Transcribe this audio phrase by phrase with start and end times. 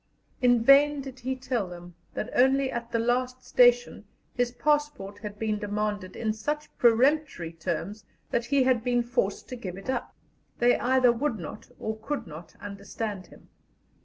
[0.41, 5.37] In vain did he tell them that only at the last station his passport had
[5.37, 10.15] been demanded in such peremptory terms that he had been forced to give it up.
[10.57, 13.49] They either would not or could not understand him.